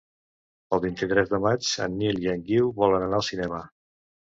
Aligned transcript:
El 0.77 0.81
vint-i-tres 0.85 1.29
de 1.35 1.41
maig 1.45 1.71
en 1.87 1.95
Nil 2.01 2.21
i 2.27 2.35
en 2.37 2.45
Guiu 2.51 2.77
volen 2.83 3.11
anar 3.11 3.25
al 3.25 3.33
cinema. 3.33 3.67